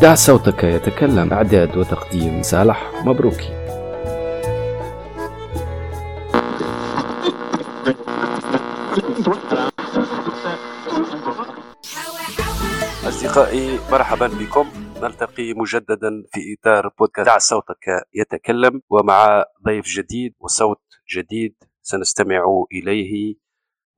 دع 0.00 0.14
صوتك 0.14 0.64
يتكلم. 0.64 1.32
إعداد 1.32 1.76
وتقديم 1.76 2.42
صالح 2.42 2.92
مبروكي. 3.04 3.48
أصدقائي 13.08 13.78
مرحبا 13.92 14.26
بكم. 14.26 14.70
نلتقي 15.02 15.54
مجددا 15.54 16.10
في 16.32 16.40
إطار 16.60 16.90
بودكاست 16.98 17.28
دع 17.28 17.38
صوتك 17.38 17.84
يتكلم. 18.14 18.82
ومع 18.90 19.44
ضيف 19.66 19.86
جديد 19.86 20.34
وصوت 20.40 20.82
جديد 21.16 21.54
سنستمع 21.82 22.44
إليه 22.72 23.34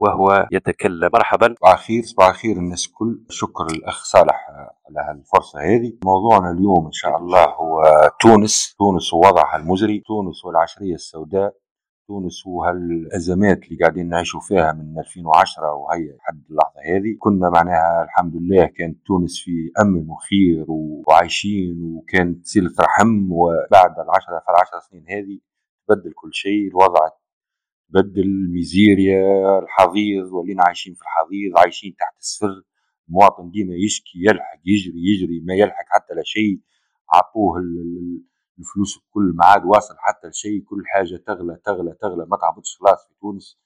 وهو 0.02 0.48
يتكلم. 0.52 1.10
مرحبا. 1.14 1.54
صباح 1.58 1.72
الخير 1.72 2.02
صباح 2.02 2.28
الخير 2.28 2.56
الناس 2.56 2.86
الكل. 2.86 3.20
شكر 3.28 3.66
الأخ 3.66 4.04
صالح 4.04 4.46
على 4.88 5.08
هالفرصة 5.08 5.60
هذه. 5.60 5.92
موضوعنا 6.04 6.50
اليوم 6.50 6.86
إن 6.86 6.92
شاء 6.92 7.16
الله 7.16 7.44
هو 7.44 7.82
تونس. 8.20 8.74
تونس 8.78 9.14
ووضعها 9.14 9.56
المزري. 9.56 10.02
تونس 10.06 10.44
والعشرية 10.44 10.94
السوداء. 10.94 11.54
تونس 12.08 12.46
وهالأزمات 12.46 13.64
اللي 13.64 13.78
قاعدين 13.80 14.08
نعيشوا 14.08 14.40
فيها 14.40 14.72
من 14.72 14.98
2010 14.98 15.72
وهي 15.74 16.16
لحد 16.16 16.42
اللحظة 16.50 16.80
هذه. 16.86 17.16
كنا 17.18 17.50
معناها 17.50 18.04
الحمد 18.04 18.36
لله 18.36 18.66
كانت 18.66 19.06
تونس 19.06 19.42
في 19.44 19.70
أمن 19.80 20.10
وخير 20.10 20.64
وعايشين 20.68 21.82
وكانت 21.82 22.46
صلة 22.46 22.72
رحم. 22.80 23.32
وبعد 23.32 23.98
العشرة 23.98 24.38
في 24.38 24.50
العشر 24.50 24.78
سنين 24.90 25.04
هذه 25.08 25.38
تبدل 25.88 26.12
كل 26.12 26.30
شيء. 26.32 26.68
الوضع 26.68 27.08
بدل 27.94 28.48
ميزيريا 28.52 29.58
الحضيض 29.58 30.32
ولينا 30.32 30.62
عايشين 30.66 30.94
في 30.94 31.02
الحضيض 31.02 31.58
عايشين 31.58 31.96
تحت 31.96 32.18
السفر 32.18 32.62
المواطن 33.08 33.50
ديما 33.50 33.74
يشكي 33.74 34.18
يلحق 34.18 34.60
يجري 34.64 34.98
يجري 35.10 35.40
ما 35.40 35.54
يلحق 35.54 35.84
حتى 35.88 36.14
لا 36.14 36.22
شيء 36.24 36.60
عطوه 37.14 37.58
الفلوس 38.58 38.96
الكل 38.96 39.32
ما 39.36 39.44
عاد 39.44 39.64
واصل 39.64 39.94
حتى 39.98 40.28
لشيء 40.28 40.62
كل 40.64 40.82
حاجة 40.86 41.16
تغلى 41.26 41.56
تغلى 41.64 41.94
تغلى 42.00 42.26
ما 42.26 42.36
تعبطش 42.36 42.76
خلاص 42.80 43.08
في 43.08 43.14
تونس 43.20 43.58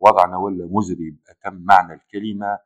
وضعنا 0.00 0.36
ولا 0.36 0.68
مزري 0.70 1.10
بأتم 1.10 1.56
معنى 1.64 1.94
الكلمة 1.94 2.58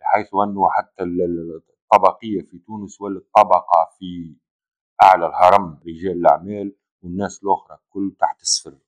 بحيث 0.00 0.28
أنه 0.34 0.68
حتى 0.70 1.04
الطبقية 1.04 2.40
في 2.42 2.58
تونس 2.66 3.00
ولت 3.00 3.26
طبقه 3.36 3.88
في 3.98 4.36
أعلى 5.02 5.26
الهرم 5.26 5.78
رجال 5.88 6.12
الأعمال 6.12 6.76
والناس 7.02 7.40
الأخرى 7.44 7.78
كل 7.90 8.16
تحت 8.20 8.42
الصفر 8.42 8.78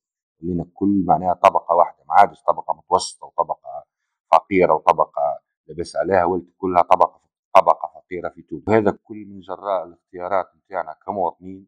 لنا 0.42 0.66
كل 0.74 1.04
معناها 1.06 1.34
طبقة 1.34 1.74
واحدة 1.74 2.04
ما 2.08 2.14
عادش 2.14 2.42
طبقة 2.42 2.74
متوسطة 2.74 3.26
وطبقة 3.26 3.84
فقيرة 4.32 4.74
وطبقة 4.74 5.38
لبس 5.68 5.96
عليها 5.96 6.24
ولت 6.24 6.46
كلها 6.58 6.82
طبقة 6.82 7.20
طبقة 7.54 7.92
فقيرة 7.94 8.28
في 8.28 8.42
تونس 8.42 8.62
وهذا 8.68 8.98
كل 9.04 9.26
من 9.26 9.40
جراء 9.40 9.86
الاختيارات 9.86 10.46
نتاعنا 10.56 10.94
كمواطنين 11.06 11.66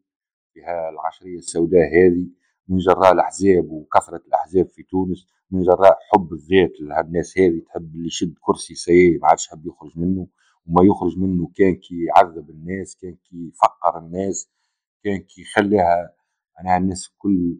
في 0.53 0.59
العشرية 0.89 1.37
السوداء 1.37 1.87
هذه 1.87 2.27
من 2.67 2.77
جراء 2.77 3.11
الأحزاب 3.13 3.71
وكثرة 3.71 4.21
الأحزاب 4.27 4.67
في 4.67 4.83
تونس 4.83 5.27
من 5.51 5.61
جراء 5.63 5.97
حب 6.11 6.33
الذات 6.33 6.71
لهالناس 6.81 7.37
هذه 7.37 7.61
تحب 7.65 7.95
اللي 7.95 8.07
يشد 8.07 8.33
كرسي 8.41 8.75
سيء 8.75 9.19
ما 9.21 9.27
عادش 9.27 9.47
حب 9.47 9.67
يخرج 9.67 9.99
منه 9.99 10.27
وما 10.67 10.83
يخرج 10.83 11.17
منه 11.19 11.51
كان 11.55 11.75
كي 11.75 12.03
يعذب 12.03 12.49
الناس 12.49 12.97
كان 13.01 13.15
كي 13.15 13.47
يفقر 13.47 13.97
الناس 13.97 14.51
كان 15.03 15.17
كي 15.17 15.41
يخليها 15.41 16.13
معناها 16.57 16.77
الناس 16.77 17.07
الكل 17.07 17.57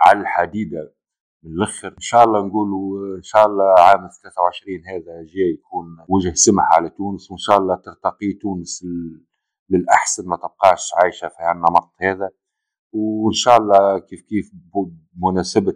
على 0.00 0.20
الحديدة 0.20 0.94
من 1.42 1.52
الأخر. 1.52 1.88
إن 1.88 2.00
شاء 2.00 2.24
الله 2.24 2.46
نقولوا 2.46 3.16
إن 3.16 3.22
شاء 3.22 3.46
الله 3.46 3.64
عام 3.78 4.08
23 4.22 4.86
هذا 4.86 5.22
جاي 5.22 5.50
يكون 5.54 5.86
وجه 6.08 6.34
سمح 6.34 6.64
على 6.72 6.90
تونس 6.90 7.30
وإن 7.30 7.38
شاء 7.38 7.58
الله 7.58 7.76
ترتقي 7.76 8.32
تونس 8.32 8.84
للأحسن 9.70 10.28
ما 10.28 10.36
تبقاش 10.36 10.90
عايشة 11.02 11.28
في 11.28 11.36
هالنمط 11.40 11.90
هذا. 12.00 12.30
وإن 12.92 13.32
شاء 13.32 13.56
الله 13.56 13.98
كيف 13.98 14.22
كيف 14.22 14.52
بمناسبة 15.14 15.74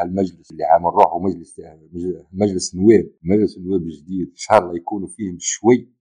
هالمجلس 0.00 0.50
اللي 0.50 0.64
عام 0.64 0.82
نروحوا 0.82 1.22
مجلس 1.22 1.60
مجلس 2.32 2.74
نواب 2.74 3.10
مجلس 3.22 3.56
النواب 3.56 3.80
الجديد 3.82 4.28
إن 4.28 4.36
شاء 4.36 4.58
الله 4.58 4.76
يكونوا 4.76 5.08
فيهم 5.08 5.36
شوي 5.40 5.92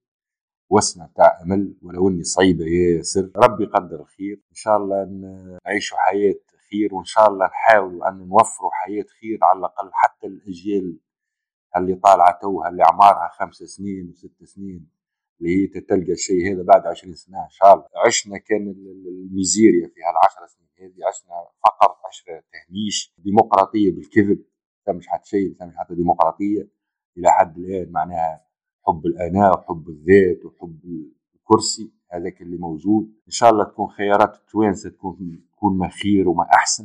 وسمة 0.70 1.10
تاع 1.16 1.42
أمل 1.44 1.78
ولو 1.82 2.10
إني 2.10 2.24
صعيبة 2.24 2.66
ياسر. 2.66 3.32
ربي 3.36 3.64
يقدر 3.64 4.00
الخير. 4.00 4.36
إن 4.36 4.56
شاء 4.56 4.78
الله 4.78 5.06
نعيشوا 5.66 5.98
حياة 5.98 6.36
خير 6.72 6.96
وإن 6.96 7.06
شاء 7.06 7.28
الله 7.30 7.46
نحاول 7.46 8.04
أن 8.04 8.28
نوفروا 8.28 8.72
حياة 8.74 9.06
خير 9.22 9.40
على 9.42 9.60
الأقل 9.60 9.90
حتى 9.94 10.28
الأجيال 10.28 11.00
اللي 11.78 11.96
طالعة 11.96 12.40
توها 12.42 12.70
اللي 12.70 12.84
اعمارها 12.84 13.30
خمس 13.40 13.56
سنين 13.56 14.10
وست 14.10 14.44
سنين 14.44 14.90
اللي 15.42 15.52
هي 15.64 15.68
تلقى 15.82 16.12
الشيء 16.12 16.54
هذا 16.54 16.64
بعد 16.64 16.88
20 16.88 17.14
سنة. 17.14 17.44
إن 17.44 17.50
شاء 17.50 17.74
الله. 17.74 17.86
عشنا 18.06 18.38
كان 18.38 18.68
الميزيريا 18.68 19.88
في 19.88 20.00
هالعشر 20.02 20.48
سنين 20.48 20.70
هذه. 20.80 21.08
عشنا 21.08 21.32
فقط 21.66 21.98
عشرة 22.08 22.44
تهميش 22.54 23.14
ديمقراطية 23.18 23.92
بالكذب. 23.92 24.46
مش 24.90 25.08
حتى 25.08 25.30
شيء 25.30 25.50
مش 25.62 25.74
حتى 25.78 25.96
ديمقراطية. 25.96 26.70
إلى 27.18 27.32
حد 27.32 27.58
الآن 27.58 27.92
معناها 27.92 28.46
حب 28.88 29.06
الآناء 29.06 29.60
وحب 29.60 29.90
الذات 29.90 30.46
وحب 30.46 30.80
الكرسي. 31.36 31.92
هذاك 32.12 32.42
اللي 32.42 32.58
موجود. 32.58 33.04
إن 33.28 33.32
شاء 33.32 33.50
الله 33.50 33.64
تكون 33.64 33.88
خيارات 33.88 34.36
التوانسة 34.36 34.90
تكون 34.90 35.42
تكون 35.52 35.78
ما 35.78 35.90
خير 35.90 36.30
وما 36.30 36.44
أحسن. 36.56 36.84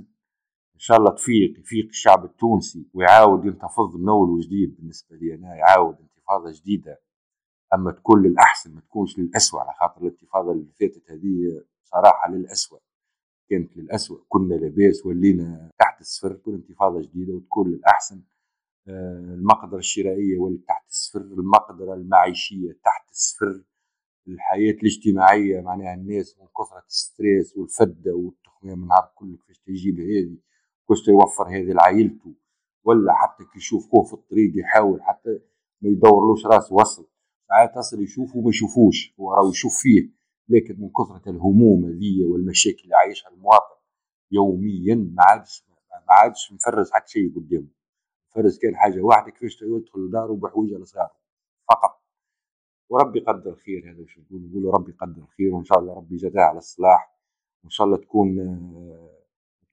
إن 0.75 0.81
شاء 0.81 0.99
الله 0.99 1.11
تفيق 1.11 1.59
يفيق 1.59 1.87
الشعب 1.87 2.25
التونسي 2.25 2.87
ويعاود 2.95 3.45
ينتفض 3.45 3.97
من 3.97 4.09
اول 4.09 4.31
وجديد 4.31 4.77
بالنسبة 4.77 5.17
لي 5.17 5.35
أنا 5.35 5.57
يعاود 5.57 5.97
انتفاضة 6.01 6.53
جديدة. 6.53 7.01
أما 7.75 7.93
تكون 7.93 8.23
للأحسن 8.23 8.75
ما 8.75 8.81
تكونش 8.81 9.19
للاسوء 9.19 9.61
على 9.61 9.73
خاطر 9.81 10.03
الانتفاضة 10.03 10.53
اللي 10.53 10.73
فاتت 10.81 11.11
هذه 11.11 11.63
صراحة 11.85 12.31
للاسوء 12.31 12.81
كانت 13.51 13.77
للاسوء 13.77 14.25
كنا 14.29 14.55
لاباس 14.55 15.07
ولينا 15.07 15.71
تحت 15.79 16.01
الصفر 16.01 16.35
تكون 16.35 16.55
انتفاضة 16.55 17.01
جديدة 17.01 17.33
وتكون 17.33 17.71
للأحسن. 17.71 18.23
آه، 18.89 19.35
المقدرة 19.35 19.79
الشرائية 19.79 20.39
ولت 20.39 20.69
تحت 20.69 20.89
الصفر 20.89 21.21
المقدرة 21.21 21.95
المعيشية 21.95 22.73
تحت 22.85 23.11
الصفر. 23.11 23.63
الحياة 24.29 24.73
الاجتماعية 24.73 25.61
معناها 25.61 25.95
الناس 25.95 26.39
من 26.39 26.47
كثرة 26.47 26.85
الستريس 26.87 27.57
والفدة 27.57 28.15
والتخمية 28.15 28.75
من 28.75 28.87
نهار 28.87 29.13
كل 29.15 29.37
كيفاش 29.37 29.59
تجيب 29.59 30.01
هذه 30.01 30.37
كيفاش 30.89 31.09
يوفر 31.09 31.49
هذه 31.49 31.73
لعائلته 31.73 32.35
ولا 32.85 33.13
حتى 33.13 33.45
كي 33.45 33.59
يشوف 33.59 33.91
خوه 33.91 34.05
في 34.05 34.13
الطريق 34.13 34.53
يحاول 34.57 35.03
حتى 35.03 35.31
ما 35.81 35.91
يدورلوش 35.91 36.47
راس 36.47 36.73
وصل. 36.73 37.09
ساعات 37.49 37.75
تصل 37.75 38.03
يشوفه 38.03 38.39
وما 38.39 38.49
يشوفوش 38.49 39.15
هو 39.21 39.33
راهو 39.33 39.51
يشوف 39.51 39.73
فيه 39.83 40.11
لكن 40.49 40.81
من 40.81 40.91
كثرة 40.91 41.31
الهموم 41.31 41.85
هذه 41.85 42.25
والمشاكل 42.33 42.83
اللي 42.85 42.95
عايشها 43.05 43.29
المواطن 43.31 43.77
يوميا 44.31 44.95
ما 44.95 45.23
عادش 45.23 45.65
ما 46.09 46.15
عادش 46.15 46.53
مفرز 46.53 46.91
حتى 46.93 47.13
شيء 47.13 47.35
قدامه. 47.37 47.69
فرز 48.35 48.59
كان 48.59 48.77
حاجة 48.77 49.01
واحدة 49.01 49.31
كيفاش 49.31 49.63
يدخل 49.63 50.11
داره 50.11 50.35
بحويجة 50.35 50.79
لصغاره. 50.79 51.17
فقط. 51.69 52.02
وربي 52.93 53.19
يقدر 53.19 53.51
الخير 53.51 53.91
هذا 53.91 54.03
وش 54.03 54.19
نقول 54.19 54.43
نقول 54.43 54.75
ربي 54.75 54.93
يقدر 54.93 55.23
الخير 55.23 55.55
وإن 55.55 55.65
شاء 55.65 55.79
الله 55.79 55.95
ربي 55.97 56.15
يجزاه 56.15 56.43
على 56.43 56.59
الصلاح. 56.59 57.15
وإن 57.63 57.71
شاء 57.71 57.87
الله 57.87 57.97
تكون 57.97 58.37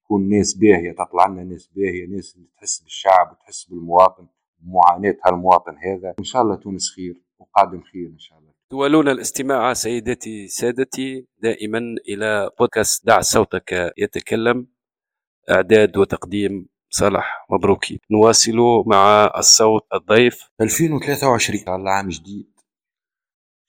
تكون 0.03 0.29
ناس 0.29 0.53
باهية 0.53 0.91
تطلع 0.91 1.27
لنا 1.27 1.43
ناس 1.43 1.67
باهية 1.75 2.07
ناس 2.07 2.35
اللي 2.35 2.47
تحس 2.57 2.81
بالشعب 2.81 3.31
وتحس 3.31 3.65
بالمواطن 3.65 4.27
معاناة 4.63 5.17
هالمواطن 5.25 5.77
هذا. 5.77 6.13
ان 6.19 6.23
شاء 6.23 6.41
الله 6.41 6.55
تونس 6.55 6.95
خير 6.95 7.21
وقادم 7.39 7.81
خير 7.81 8.07
إن 8.07 8.19
شاء 8.19 8.39
الله. 8.39 8.51
تولون 8.69 9.09
الاستماع 9.09 9.73
سيدتي 9.73 10.47
سادتي 10.47 11.27
دائما 11.41 11.95
إلى 12.09 12.49
بودكاست 12.59 13.05
دع 13.05 13.21
صوتك 13.21 13.93
يتكلم. 13.97 14.67
إعداد 15.49 15.97
وتقديم 15.97 16.67
صالح 16.89 17.45
مبروكي. 17.49 17.99
نواصل 18.11 18.83
مع 18.85 19.31
الصوت 19.37 19.85
الضيف. 19.93 20.49
2023 20.61 21.75
الله 21.75 21.91
عام 21.91 22.09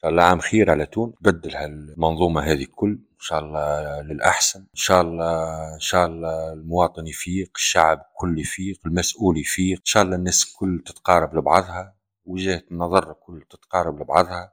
شاء 0.02 0.10
الله 0.10 0.22
عام 0.22 0.40
خير 0.40 0.70
على 0.70 0.86
تون. 0.86 1.14
بدل 1.20 1.56
هالمنظومة 1.56 2.40
هذه 2.40 2.66
كل 2.74 2.90
إن 2.90 3.18
شاء 3.18 3.38
الله 3.40 4.02
للأحسن. 4.02 4.60
إن 4.60 4.66
شاء 4.74 5.00
الله 5.00 5.74
إن 5.74 5.80
شاء 5.80 6.06
الله 6.06 6.52
المواطن 6.52 7.06
يفيق 7.06 7.50
الشعب 7.56 8.06
كل 8.16 8.38
يفيق 8.38 8.80
المسؤول 8.86 9.38
يفيق. 9.38 9.78
إن 9.78 9.84
شاء 9.84 10.02
الله 10.02 10.16
الناس 10.16 10.52
كل 10.52 10.82
تتقارب 10.86 11.34
لبعضها. 11.34 11.94
وجهة 12.24 12.62
النظر 12.70 13.12
كل 13.12 13.44
تتقارب 13.50 14.02
لبعضها. 14.02 14.52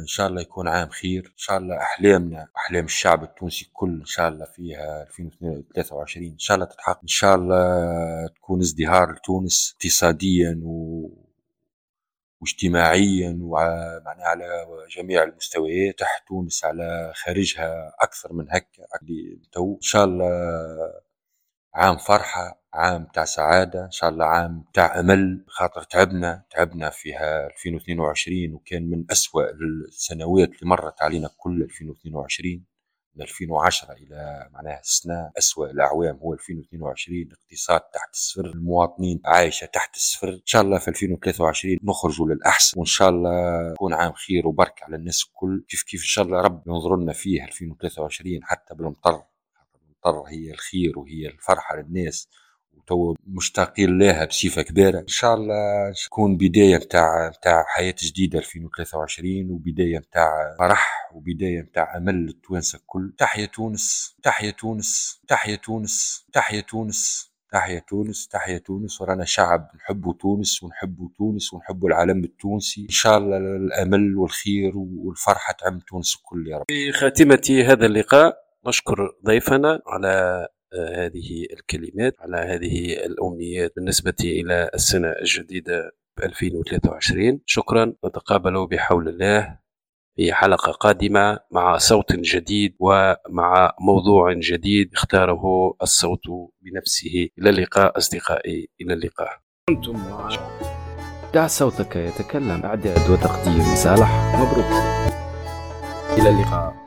إن 0.00 0.06
شاء 0.06 0.26
الله 0.26 0.40
يكون 0.40 0.68
عام 0.68 0.88
خير. 0.88 1.26
إن 1.26 1.36
شاء 1.36 1.58
الله 1.58 1.76
أحلامنا 1.76 2.48
أحلام 2.56 2.84
الشعب 2.84 3.22
التونسي 3.22 3.70
كل 3.72 4.00
إن 4.00 4.04
شاء 4.04 4.28
الله 4.28 4.44
فيها 4.44 5.02
2023 5.02 6.32
إن 6.32 6.38
شاء 6.38 6.54
الله 6.54 6.66
تتحقق. 6.66 7.00
إن 7.02 7.08
شاء 7.08 7.34
الله 7.34 8.28
تكون 8.28 8.60
ازدهار 8.60 9.12
لتونس 9.12 9.74
اقتصاديا 9.76 10.60
و 10.64 11.08
واجتماعيا 12.42 13.38
ومعناها 13.42 14.26
على 14.26 14.66
جميع 14.96 15.22
المستويات 15.22 15.98
تحت 15.98 16.28
تونس 16.28 16.64
على 16.64 17.12
خارجها 17.16 17.92
أكثر 18.00 18.32
من 18.32 18.46
هكا 18.50 18.82
إن 19.58 19.80
شاء 19.80 20.04
الله 20.04 20.30
عام 21.74 21.96
فرحة 21.96 22.62
عام 22.74 23.06
تاع 23.14 23.24
سعادة 23.24 23.84
إن 23.84 23.90
شاء 23.90 24.10
الله 24.10 24.24
عام 24.24 24.64
تاع 24.74 25.00
أمل. 25.00 25.44
خاطر 25.48 25.82
تعبنا 25.82 26.44
تعبنا 26.50 26.90
فيها 26.90 27.46
2022 27.46 28.54
وكان 28.54 28.90
من 28.90 29.04
أسوأ 29.10 29.50
السنوات 29.88 30.48
اللي 30.48 30.66
مرت 30.70 31.02
علينا 31.02 31.30
كل 31.38 31.62
2022 31.62 32.64
من 33.16 33.22
2010 33.22 33.92
إلى 33.92 34.48
معناها 34.52 34.80
السنة 34.80 35.30
اسوء 35.38 35.70
الأعوام 35.70 36.16
هو 36.16 36.32
2022 36.32 37.18
الاقتصاد 37.18 37.80
تحت 37.80 38.10
الصفر 38.12 38.46
المواطنين 38.46 39.20
عايشة 39.24 39.64
تحت 39.64 39.96
الصفر. 39.96 40.28
إن 40.28 40.40
شاء 40.44 40.62
الله 40.62 40.78
في 40.78 40.88
2023 40.88 41.78
نخرجوا 41.82 42.26
للأحسن 42.28 42.78
وإن 42.80 42.86
شاء 42.86 43.08
الله 43.08 43.72
يكون 43.72 43.94
عام 43.94 44.12
خير 44.12 44.46
وبركة 44.46 44.84
على 44.84 44.96
الناس 44.96 45.24
الكل. 45.24 45.64
كيف 45.68 45.82
كيف؟ 45.82 46.00
إن 46.00 46.06
شاء 46.06 46.24
الله 46.24 46.40
رب 46.40 46.62
ينظر 46.68 46.96
لنا 46.96 47.12
فيه 47.12 47.44
2023 47.44 48.44
حتى 48.44 48.74
بالمطر. 48.74 49.22
المطر 49.82 50.22
هي 50.28 50.50
الخير 50.50 50.98
وهي 50.98 51.26
الفرحة 51.26 51.76
للناس. 51.76 52.28
تو 52.86 53.14
مشتاقين 53.26 53.98
لها 53.98 54.24
بصفة 54.24 54.62
كبيرة. 54.62 55.00
إن 55.00 55.06
شاء 55.08 55.34
الله 55.34 55.92
تكون 56.06 56.36
بداية 56.36 56.76
نتاع 56.76 57.28
نتاع 57.28 57.64
حياة 57.68 57.94
جديدة 58.02 58.38
2023 58.38 59.50
وبداية 59.50 59.98
نتاع 59.98 60.56
فرح 60.58 61.10
وبداية 61.14 61.60
نتاع 61.60 61.96
أمل 61.96 62.14
للتوانسه 62.14 62.78
الكل. 62.78 63.14
تحيا 63.18 63.46
تونس 63.46 64.16
تحيا 64.22 64.50
تونس 64.50 65.20
تحيا 65.28 65.56
تونس 65.56 66.26
تحيا 66.32 66.60
تونس 66.60 67.32
تحيا 67.52 67.78
تونس 67.88 68.28
تحيا 68.28 68.58
تونس. 68.58 69.00
ورانا 69.00 69.24
شعب 69.24 69.70
نحبوا 69.76 70.14
تونس 70.20 70.62
ونحبوا 70.62 71.08
تونس 71.18 71.54
ونحبوا 71.54 71.88
العالم 71.88 72.24
التونسي. 72.24 72.82
إن 72.82 72.88
شاء 72.88 73.18
الله 73.18 73.36
الأمل 73.36 74.16
والخير 74.16 74.72
والفرحة 74.76 75.52
تعم 75.52 75.78
تونس 75.78 76.16
الكل 76.16 76.48
يا 76.48 76.56
رب. 76.56 76.64
في 76.68 76.92
خاتمة 76.92 77.64
هذا 77.66 77.86
اللقاء 77.86 78.36
نشكر 78.66 79.08
ضيفنا 79.26 79.80
على 79.86 80.48
هذه 80.96 81.46
الكلمات 81.52 82.14
على 82.20 82.36
هذه 82.36 82.92
الأمنيات 83.06 83.72
بالنسبة 83.76 84.14
إلى 84.20 84.70
السنة 84.74 85.08
الجديدة 85.08 85.90
2023 86.22 87.40
شكرا. 87.46 87.92
نتقابل 88.06 88.66
بحول 88.66 89.08
الله 89.08 89.58
في 90.16 90.32
حلقة 90.32 90.72
قادمة 90.72 91.38
مع 91.50 91.76
صوت 91.78 92.12
جديد 92.12 92.76
ومع 92.80 93.76
موضوع 93.80 94.32
جديد 94.32 94.90
اختاره 94.94 95.42
الصوت 95.82 96.24
بنفسه. 96.60 97.28
إلى 97.38 97.50
اللقاء 97.50 97.98
أصدقائي. 97.98 98.68
إلى 98.80 98.94
اللقاء. 98.94 99.38
أنتم 99.68 99.96
دع 101.34 101.46
صوتك 101.46 101.96
يتكلم. 101.96 102.62
إعداد 102.64 103.10
وتقديم 103.10 103.74
صالح 103.74 104.36
مبروك. 104.36 104.72
إلى 106.18 106.28
اللقاء. 106.28 106.81